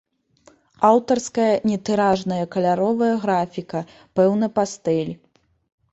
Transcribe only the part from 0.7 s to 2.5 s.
Аўтарская нетыражная